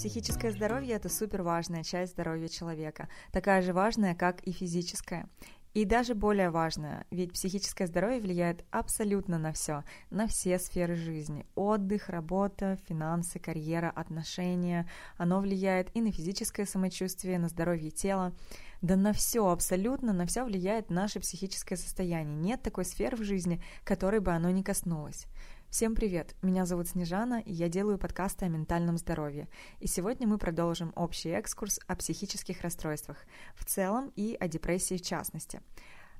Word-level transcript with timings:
Психическое 0.00 0.50
здоровье– 0.50 0.94
это 0.96 1.10
супер 1.10 1.42
важная 1.42 1.82
часть 1.82 2.12
здоровья 2.12 2.48
человека, 2.48 3.10
такая 3.32 3.60
же 3.60 3.74
важная, 3.74 4.14
как 4.14 4.40
и 4.44 4.50
физическое. 4.50 5.28
И 5.74 5.84
даже 5.84 6.14
более 6.14 6.48
важное, 6.48 7.04
ведь 7.10 7.34
психическое 7.34 7.86
здоровье 7.86 8.18
влияет 8.18 8.64
абсолютно 8.70 9.38
на 9.38 9.52
все, 9.52 9.84
на 10.08 10.26
все 10.26 10.58
сферы 10.58 10.96
жизни. 10.96 11.44
Отдых, 11.54 12.08
работа, 12.08 12.78
финансы, 12.88 13.38
карьера, 13.38 13.92
отношения. 13.94 14.88
Оно 15.18 15.38
влияет 15.38 15.94
и 15.94 16.00
на 16.00 16.10
физическое 16.10 16.64
самочувствие, 16.64 17.38
на 17.38 17.48
здоровье 17.48 17.90
тела. 17.90 18.32
Да 18.80 18.96
на 18.96 19.12
все, 19.12 19.46
абсолютно 19.50 20.14
на 20.14 20.24
все 20.24 20.44
влияет 20.44 20.88
наше 20.88 21.20
психическое 21.20 21.76
состояние. 21.76 22.36
Нет 22.36 22.62
такой 22.62 22.86
сферы 22.86 23.18
в 23.18 23.22
жизни, 23.22 23.62
которой 23.84 24.20
бы 24.20 24.32
оно 24.32 24.48
не 24.48 24.62
коснулось. 24.62 25.26
Всем 25.70 25.94
привет! 25.94 26.34
Меня 26.42 26.66
зовут 26.66 26.88
Снежана, 26.88 27.40
и 27.40 27.52
я 27.52 27.68
делаю 27.68 27.96
подкасты 27.96 28.44
о 28.44 28.48
ментальном 28.48 28.98
здоровье. 28.98 29.46
И 29.78 29.86
сегодня 29.86 30.26
мы 30.26 30.36
продолжим 30.36 30.92
общий 30.96 31.28
экскурс 31.28 31.78
о 31.86 31.94
психических 31.94 32.62
расстройствах 32.62 33.18
в 33.54 33.64
целом 33.64 34.12
и 34.16 34.36
о 34.40 34.48
депрессии 34.48 34.96
в 34.96 35.02
частности. 35.02 35.60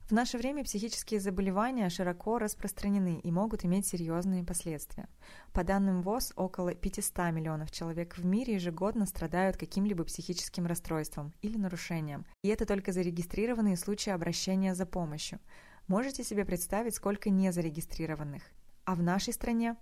В 0.09 0.13
наше 0.13 0.39
время 0.39 0.63
психические 0.63 1.19
заболевания 1.19 1.89
широко 1.89 2.39
распространены 2.39 3.19
и 3.19 3.33
могут 3.33 3.65
иметь 3.65 3.89
серьезные 3.89 4.45
последствия. 4.45 5.09
По 5.53 5.65
данным 5.65 6.03
ВОЗ, 6.03 6.33
около 6.37 6.73
500 6.73 7.33
миллионов 7.33 7.73
человек 7.73 8.19
в 8.19 8.25
мире 8.25 8.55
ежегодно 8.55 9.05
страдают 9.05 9.57
каким-либо 9.57 10.05
психическим 10.05 10.67
расстройством 10.67 11.35
или 11.43 11.59
нарушением. 11.59 12.25
И 12.43 12.49
это 12.49 12.67
только 12.67 12.93
зарегистрированные 12.93 13.77
случаи 13.77 14.11
обращения 14.11 14.77
за 14.77 14.87
помощью. 14.87 15.41
Можете 15.89 16.23
себе 16.23 16.45
представить, 16.45 16.95
сколько 16.95 17.31
незарегистрированных? 17.31 18.45
А 18.91 18.97
в 18.97 19.03
нашей 19.05 19.33
стране 19.33 19.77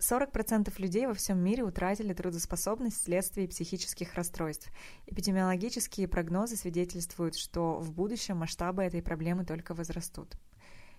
40% 0.00 0.70
людей 0.76 1.06
во 1.06 1.14
всем 1.14 1.38
мире 1.38 1.62
утратили 1.62 2.12
трудоспособность 2.12 3.00
вследствие 3.00 3.48
психических 3.48 4.12
расстройств. 4.12 4.70
Эпидемиологические 5.06 6.08
прогнозы 6.08 6.56
свидетельствуют, 6.56 7.36
что 7.36 7.80
в 7.80 7.90
будущем 7.90 8.36
масштабы 8.36 8.82
этой 8.82 9.00
проблемы 9.00 9.46
только 9.46 9.72
возрастут. 9.72 10.34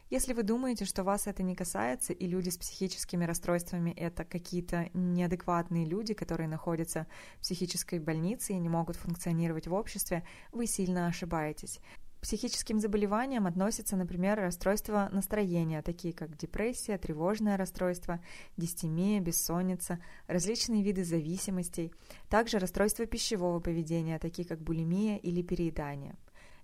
Если 0.09 0.33
вы 0.33 0.41
думаете, 0.41 0.85
что 0.85 1.03
вас 1.03 1.27
это 1.27 1.43
не 1.43 1.55
касается, 1.55 2.13
и 2.13 2.25
люди 2.25 2.49
с 2.49 2.57
психическими 2.57 3.25
расстройствами– 3.25 3.91
это 3.95 4.25
какие-то 4.25 4.89
неадекватные 4.95 5.85
люди, 5.85 6.15
которые 6.15 6.47
находятся 6.47 7.05
в 7.37 7.41
психической 7.41 7.99
больнице 7.99 8.53
и 8.53 8.59
не 8.59 8.69
могут 8.69 8.95
функционировать 8.95 9.67
в 9.67 9.73
обществе, 9.75 10.23
вы 10.51 10.65
сильно 10.65 11.05
ошибаетесь 11.05 11.79
психическим 12.21 12.79
заболеваниям 12.79 13.47
относятся, 13.47 13.95
например, 13.95 14.39
расстройства 14.39 15.09
настроения, 15.11 15.81
такие 15.81 16.13
как 16.13 16.37
депрессия, 16.37 16.97
тревожное 16.97 17.57
расстройство, 17.57 18.19
дистемия, 18.57 19.19
бессонница, 19.19 19.99
различные 20.27 20.83
виды 20.83 21.03
зависимостей, 21.03 21.93
также 22.29 22.59
расстройства 22.59 23.05
пищевого 23.05 23.59
поведения, 23.59 24.19
такие 24.19 24.47
как 24.47 24.61
булимия 24.61 25.17
или 25.17 25.41
переедание. 25.41 26.15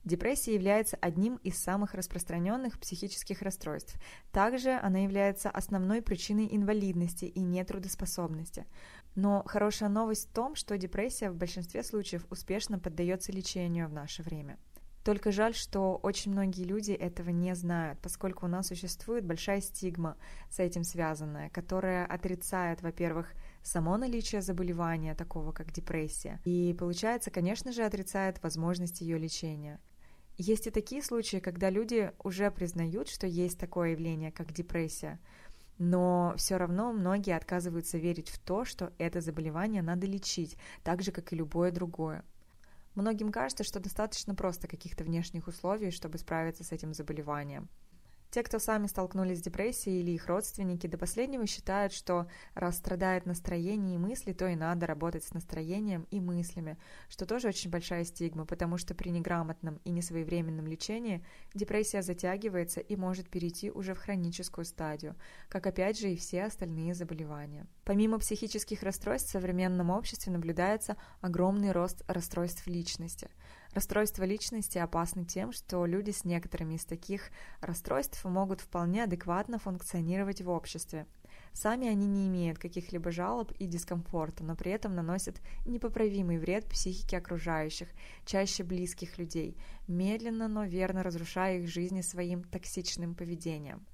Депрессия 0.05 0.53
является 0.53 0.97
одним 0.97 1.37
из 1.37 1.57
самых 1.57 1.95
распространенных 1.95 2.79
психических 2.79 3.41
расстройств. 3.41 3.95
Также 4.31 4.73
она 4.73 4.99
является 4.99 5.49
основной 5.49 6.03
причиной 6.03 6.47
инвалидности 6.51 7.25
и 7.25 7.39
нетрудоспособности. 7.41 8.67
Но 9.15 9.43
хорошая 9.47 9.89
новость 9.89 10.29
в 10.29 10.33
том, 10.33 10.53
что 10.53 10.77
депрессия 10.77 11.31
в 11.31 11.35
большинстве 11.35 11.81
случаев 11.81 12.23
успешно 12.29 12.77
поддается 12.77 13.31
лечению 13.31 13.87
в 13.87 13.93
наше 13.93 14.21
время. 14.21 14.59
Только 15.05 15.31
жаль, 15.31 15.53
что 15.53 15.97
очень 16.01 16.31
многие 16.31 16.63
люди 16.63 16.91
этого 16.91 17.29
не 17.29 17.53
знают, 17.53 17.99
поскольку 18.01 18.47
у 18.47 18.49
нас 18.49 18.69
существует 18.69 19.23
большая 19.23 19.61
стигма 19.61 20.17
с 20.49 20.57
этим 20.57 20.83
связанная, 20.83 21.51
которая 21.51 22.07
отрицает, 22.07 22.81
во-первых, 22.81 23.31
само 23.61 23.97
наличие 23.97 24.41
заболевания, 24.41 25.13
такого 25.13 25.51
как 25.51 25.71
депрессия, 25.71 26.41
и, 26.43 26.75
получается, 26.77 27.29
конечно 27.29 27.71
же, 27.71 27.83
отрицает 27.83 28.41
возможность 28.41 29.01
ее 29.01 29.19
лечения. 29.19 29.79
Есть 30.37 30.65
и 30.65 30.71
такие 30.71 31.03
случаи, 31.03 31.37
когда 31.37 31.69
люди 31.69 32.11
уже 32.23 32.49
признают, 32.49 33.07
что 33.07 33.27
есть 33.27 33.59
такое 33.59 33.91
явление, 33.91 34.31
как 34.31 34.53
депрессия, 34.53 35.19
но 35.77 36.33
все 36.37 36.57
равно 36.57 36.91
многие 36.91 37.37
отказываются 37.37 37.99
верить 37.99 38.29
в 38.29 38.39
то, 38.39 38.65
что 38.65 38.91
это 38.97 39.21
заболевание 39.21 39.83
надо 39.83 40.07
лечить, 40.07 40.57
так 40.83 41.03
же, 41.03 41.11
как 41.11 41.31
и 41.31 41.35
любое 41.35 41.69
другое. 41.69 42.25
Многим 42.95 43.31
кажется, 43.31 43.65
что 43.65 43.81
достаточно 43.81 44.35
просто 44.35 44.67
каких-то 44.67 45.03
внешних 45.03 45.47
условий, 45.47 45.91
чтобы 45.91 46.17
справиться 46.17 46.63
с 46.63 46.71
этим 46.71 46.93
заболеванием. 46.93 47.69
Те, 48.35 48.43
кто 48.43 48.59
сами 48.59 48.87
столкнулись 48.87 49.39
с 49.39 49.41
депрессией 49.41 50.01
или 50.01 50.11
их 50.11 50.27
родственники, 50.27 50.87
до 50.87 50.97
последнего 50.97 51.47
считают, 51.47 51.93
что 51.93 52.27
раз 52.53 52.75
страдает 52.75 53.25
настроение 53.25 53.95
и 53.95 53.97
мысли, 53.97 54.33
то 54.33 54.45
и 54.45 54.57
надо 54.57 54.85
работать 54.87 55.23
с 55.23 55.33
настроением 55.33 56.05
и 56.11 56.19
мыслями, 56.19 56.77
что 57.07 57.25
тоже 57.25 57.47
очень 57.47 57.69
большая 57.69 58.03
стигма, 58.03 58.45
потому 58.45 58.77
что 58.77 58.93
при 58.93 59.07
неграмотном 59.07 59.79
и 59.85 59.89
несвоевременном 59.89 60.67
лечении 60.67 61.25
депрессия 61.53 62.01
затягивается 62.01 62.81
и 62.81 62.97
может 62.97 63.29
перейти 63.29 63.71
уже 63.71 63.93
в 63.93 63.99
хроническую 63.99 64.65
стадию, 64.65 65.15
как 65.47 65.65
опять 65.65 65.97
же 65.97 66.11
и 66.11 66.17
все 66.17 66.43
остальные 66.43 66.93
заболевания. 66.93 67.67
Помимо 67.85 68.19
психических 68.19 68.83
расстройств 68.83 69.29
в 69.29 69.31
современном 69.31 69.91
обществе 69.91 70.33
наблюдается 70.33 70.97
огромный 71.21 71.71
рост 71.71 72.03
расстройств 72.09 72.67
личности– 72.67 73.29
Расстройства 73.75 74.23
личности 74.23 74.77
опасны 74.77 75.25
тем, 75.25 75.51
что 75.51 75.85
люди 75.85 76.11
с 76.11 76.23
некоторыми 76.23 76.75
из 76.75 76.85
таких 76.85 77.29
расстройств 77.59 78.23
могут 78.23 78.61
вполне 78.61 79.03
адекватно 79.03 79.59
функционировать 79.59 80.41
в 80.41 80.49
обществе. 80.49 81.07
Сами 81.51 81.89
они 81.89 82.07
не 82.07 82.29
имеют 82.29 82.57
каких-либо 82.57 83.11
жалоб 83.11 83.51
и 83.59 83.65
дискомфорта, 83.65 84.45
но 84.45 84.55
при 84.55 84.71
этом 84.71 84.95
наносят 84.95 85.41
непоправимый 85.65 86.37
вред 86.37 86.65
психике 86.69 87.17
окружающих, 87.17 87.89
чаще 88.25 88.63
близких 88.63 89.17
людей, 89.17 89.57
медленно, 89.89 90.47
но 90.47 90.63
верно 90.63 91.03
разрушая 91.03 91.59
их 91.59 91.67
жизни 91.67 91.99
своим 91.99 92.45
токсичным 92.45 93.13
поведением. 93.13 93.85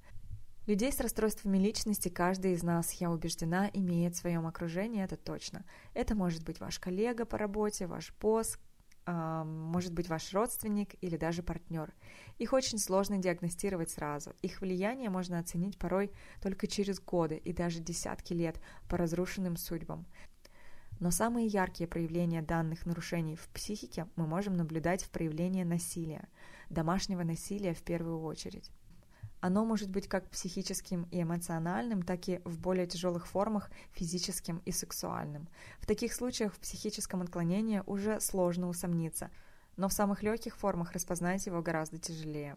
Людей 0.68 0.92
с 0.92 1.00
расстройствами 1.00 1.58
личности 1.58 2.08
каждый 2.08 2.52
из 2.52 2.62
нас, 2.62 2.92
я 2.92 3.10
убеждена, 3.10 3.68
имеет 3.72 4.14
в 4.14 4.18
своем 4.18 4.46
окружении, 4.46 5.02
это 5.02 5.16
точно. 5.16 5.64
Это 5.92 6.14
может 6.14 6.44
быть 6.44 6.60
ваш 6.60 6.78
коллега 6.78 7.24
по 7.24 7.36
работе, 7.36 7.88
ваш 7.88 8.14
босс, 8.20 8.60
может 9.06 9.92
быть 9.92 10.08
ваш 10.08 10.32
родственник 10.32 10.94
или 11.00 11.16
даже 11.16 11.42
партнер. 11.42 11.92
Их 12.38 12.52
очень 12.52 12.78
сложно 12.78 13.18
диагностировать 13.18 13.90
сразу. 13.90 14.32
Их 14.42 14.60
влияние 14.60 15.10
можно 15.10 15.38
оценить 15.38 15.78
порой 15.78 16.12
только 16.40 16.66
через 16.66 17.00
годы 17.00 17.36
и 17.36 17.52
даже 17.52 17.80
десятки 17.80 18.32
лет 18.32 18.60
по 18.88 18.96
разрушенным 18.96 19.56
судьбам. 19.56 20.06
Но 21.00 21.10
самые 21.10 21.48
яркие 21.48 21.88
проявления 21.88 22.42
данных 22.42 22.86
нарушений 22.86 23.34
в 23.34 23.48
психике 23.48 24.06
мы 24.14 24.26
можем 24.26 24.56
наблюдать 24.56 25.02
в 25.02 25.10
проявлении 25.10 25.64
насилия, 25.64 26.28
домашнего 26.70 27.24
насилия 27.24 27.74
в 27.74 27.82
первую 27.82 28.20
очередь. 28.22 28.70
Оно 29.42 29.64
может 29.64 29.90
быть 29.90 30.06
как 30.06 30.30
психическим 30.30 31.08
и 31.10 31.20
эмоциональным, 31.20 32.04
так 32.04 32.28
и 32.28 32.40
в 32.44 32.60
более 32.60 32.86
тяжелых 32.86 33.26
формах 33.26 33.72
физическим 33.90 34.62
и 34.64 34.70
сексуальным. 34.70 35.48
В 35.80 35.86
таких 35.86 36.14
случаях 36.14 36.54
в 36.54 36.60
психическом 36.60 37.22
отклонении 37.22 37.82
уже 37.86 38.20
сложно 38.20 38.68
усомниться, 38.68 39.32
но 39.76 39.88
в 39.88 39.92
самых 39.92 40.22
легких 40.22 40.56
формах 40.56 40.92
распознать 40.92 41.44
его 41.46 41.60
гораздо 41.60 41.98
тяжелее. 41.98 42.56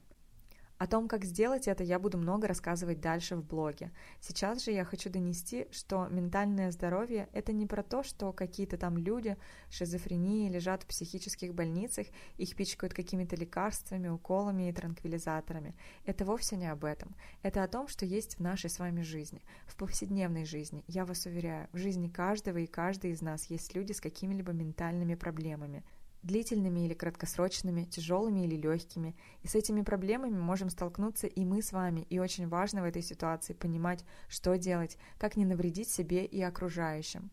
О 0.78 0.88
том, 0.88 1.08
как 1.08 1.24
сделать 1.24 1.70
это, 1.70 1.86
я 1.86 2.00
буду 2.00 2.18
много 2.18 2.50
рассказывать 2.50 3.00
дальше 3.00 3.38
в 3.38 3.46
блоге. 3.46 3.92
Сейчас 4.20 4.62
же 4.62 4.72
я 4.72 4.84
хочу 4.84 5.10
донести, 5.10 5.68
что 5.72 6.08
ментальное 6.08 6.70
здоровье– 6.70 7.30
это 7.34 7.54
не 7.54 7.66
про 7.66 7.82
то, 7.82 8.04
что 8.04 8.34
какие-то 8.34 8.78
там 8.78 8.98
люди 8.98 9.38
с 9.70 9.76
шизофренией 9.76 10.50
лежат 10.50 10.84
в 10.84 10.88
психических 10.88 11.54
больницах, 11.54 12.08
их 12.36 12.58
пичкают 12.58 12.94
какими-то 12.94 13.38
лекарствами, 13.38 14.10
уколами 14.10 14.68
и 14.68 14.74
транквилизаторами. 14.74 15.76
Это 16.06 16.26
вовсе 16.26 16.58
не 16.58 16.70
об 16.70 16.84
этом. 16.84 17.16
Это 17.42 17.64
о 17.64 17.70
том, 17.70 17.88
что 17.88 18.06
есть 18.06 18.36
в 18.36 18.42
нашей 18.42 18.70
с 18.70 18.78
вами 18.78 19.02
жизни, 19.02 19.42
в 19.68 19.78
повседневной 19.78 20.44
жизни. 20.44 20.84
Я 20.88 21.06
вас 21.06 21.26
уверяю, 21.26 21.70
в 21.72 21.78
жизни 21.78 22.10
каждого 22.10 22.58
и 22.58 22.68
каждой 22.68 23.12
из 23.12 23.22
нас 23.22 23.50
есть 23.50 23.74
люди 23.76 23.94
с 23.94 24.02
какими-либо 24.02 24.52
ментальными 24.52 25.16
проблемами 25.16 25.86
длительными 26.26 26.82
или 26.82 26.94
краткосрочными, 26.94 27.86
тяжелыми 27.86 28.46
или 28.46 28.56
легкими. 28.56 29.16
И 29.44 29.48
с 29.48 29.56
этими 29.56 29.82
проблемами 29.82 30.38
можем 30.38 30.70
столкнуться 30.70 31.28
и 31.28 31.46
мы 31.46 31.62
с 31.62 31.72
вами. 31.72 32.02
И 32.10 32.20
очень 32.20 32.48
важно 32.48 32.82
в 32.82 32.86
этой 32.86 33.02
ситуации 33.02 33.54
понимать, 33.54 34.04
что 34.28 34.58
делать, 34.58 34.98
как 35.18 35.38
не 35.38 35.46
навредить 35.46 35.90
себе 35.90 36.26
и 36.26 36.42
окружающим. 36.42 37.32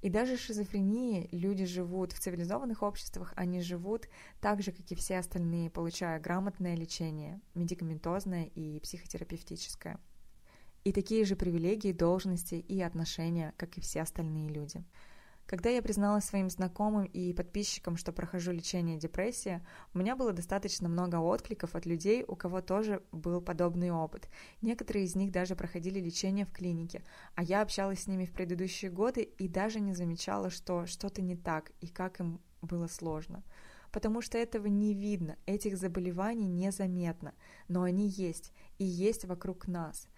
И 0.00 0.10
даже 0.10 0.36
шизофрении 0.36 1.28
люди 1.32 1.64
живут 1.64 2.12
в 2.12 2.20
цивилизованных 2.20 2.82
обществах, 2.82 3.32
они 3.34 3.60
живут 3.60 4.06
так 4.40 4.62
же, 4.62 4.70
как 4.70 4.92
и 4.92 4.94
все 4.94 5.18
остальные, 5.18 5.70
получая 5.70 6.20
грамотное 6.20 6.76
лечение, 6.76 7.40
медикаментозное 7.54 8.44
и 8.44 8.78
психотерапевтическое. 8.78 9.98
И 10.84 10.92
такие 10.92 11.24
же 11.24 11.34
привилегии, 11.34 11.92
должности 11.92 12.54
и 12.54 12.80
отношения, 12.80 13.52
как 13.56 13.76
и 13.76 13.80
все 13.80 14.02
остальные 14.02 14.50
люди. 14.50 14.84
Когда 15.48 15.70
я 15.70 15.80
призналась 15.80 16.26
своим 16.26 16.50
знакомым 16.50 17.06
и 17.06 17.32
подписчикам, 17.32 17.96
что 17.96 18.12
прохожу 18.12 18.52
лечение 18.52 18.98
депрессии, 18.98 19.64
у 19.94 19.98
меня 19.98 20.14
было 20.14 20.34
достаточно 20.34 20.90
много 20.90 21.16
откликов 21.16 21.74
от 21.74 21.86
людей, 21.86 22.22
у 22.28 22.36
кого 22.36 22.60
тоже 22.60 23.02
был 23.12 23.40
подобный 23.40 23.90
опыт. 23.90 24.28
Некоторые 24.60 25.06
из 25.06 25.16
них 25.16 25.32
даже 25.32 25.56
проходили 25.56 26.00
лечение 26.00 26.44
в 26.44 26.52
клинике, 26.52 27.02
а 27.34 27.42
я 27.42 27.62
общалась 27.62 28.00
с 28.00 28.06
ними 28.06 28.26
в 28.26 28.32
предыдущие 28.34 28.90
годы 28.90 29.22
и 29.22 29.48
даже 29.48 29.80
не 29.80 29.94
замечала, 29.94 30.50
что 30.50 30.84
что-то 30.84 31.22
не 31.22 31.34
так 31.34 31.72
и 31.80 31.86
как 31.86 32.20
им 32.20 32.42
было 32.60 32.86
сложно. 32.86 33.42
Потому 33.90 34.20
что 34.20 34.36
этого 34.36 34.66
не 34.66 34.92
видно, 34.92 35.38
этих 35.46 35.78
заболеваний 35.78 36.46
незаметно, 36.46 37.32
но 37.68 37.84
они 37.84 38.06
есть, 38.06 38.52
и 38.76 38.84
есть 38.84 39.24
вокруг 39.24 39.66
нас. 39.66 40.08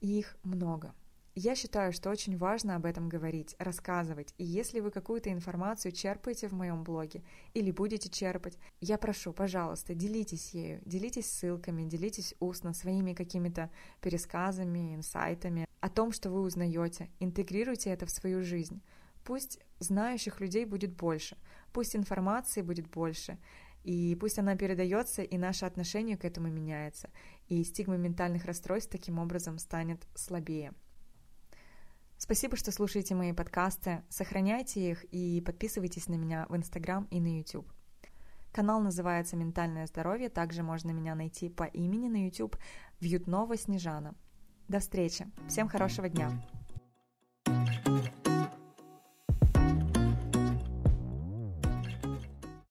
И 0.00 0.18
их 0.18 0.38
много. 0.44 0.94
Я 1.40 1.54
считаю, 1.54 1.92
что 1.92 2.10
очень 2.10 2.36
важно 2.36 2.74
об 2.74 2.84
этом 2.84 3.08
говорить, 3.08 3.54
рассказывать, 3.60 4.34
и 4.38 4.44
если 4.44 4.80
вы 4.80 4.90
какую-то 4.90 5.32
информацию 5.32 5.92
черпаете 5.92 6.48
в 6.48 6.52
моем 6.52 6.82
блоге 6.82 7.22
или 7.54 7.70
будете 7.70 8.08
черпать, 8.08 8.58
я 8.80 8.98
прошу, 8.98 9.32
пожалуйста, 9.32 9.94
делитесь 9.94 10.50
ею, 10.50 10.80
делитесь 10.84 11.30
ссылками, 11.30 11.84
делитесь 11.84 12.34
устно 12.40 12.74
своими 12.74 13.14
какими-то 13.14 13.70
пересказами, 14.00 14.96
инсайтами 14.96 15.68
о 15.78 15.88
том, 15.88 16.10
что 16.10 16.28
вы 16.28 16.40
узнаете, 16.40 17.08
интегрируйте 17.20 17.90
это 17.90 18.04
в 18.04 18.10
свою 18.10 18.42
жизнь. 18.42 18.82
Пусть 19.22 19.60
знающих 19.78 20.40
людей 20.40 20.64
будет 20.64 20.96
больше, 20.96 21.36
пусть 21.72 21.94
информации 21.94 22.62
будет 22.62 22.90
больше, 22.90 23.38
и 23.84 24.16
пусть 24.20 24.40
она 24.40 24.56
передается, 24.56 25.22
и 25.22 25.38
наше 25.38 25.66
отношение 25.66 26.16
к 26.16 26.24
этому 26.24 26.48
меняется, 26.48 27.10
и 27.46 27.62
стигма 27.62 27.96
ментальных 27.96 28.44
расстройств 28.44 28.90
таким 28.90 29.20
образом 29.20 29.60
станет 29.60 30.04
слабее. 30.16 30.74
Спасибо, 32.18 32.56
что 32.56 32.72
слушаете 32.72 33.14
мои 33.14 33.32
подкасты, 33.32 34.02
сохраняйте 34.08 34.90
их 34.90 35.04
и 35.04 35.40
подписывайтесь 35.40 36.08
на 36.08 36.14
меня 36.14 36.46
в 36.48 36.56
Инстаграм 36.56 37.06
и 37.12 37.20
на 37.20 37.38
YouTube. 37.38 37.72
Канал 38.52 38.80
называется 38.80 39.36
«Ментальное 39.36 39.86
здоровье», 39.86 40.28
также 40.28 40.64
можно 40.64 40.90
меня 40.90 41.14
найти 41.14 41.48
по 41.48 41.62
имени 41.62 42.08
на 42.08 42.24
YouTube 42.24 42.56
Вьютнова 42.98 43.56
Снежана. 43.56 44.16
До 44.66 44.80
встречи, 44.80 45.30
всем 45.48 45.68
хорошего 45.68 46.08
дня! 46.08 46.32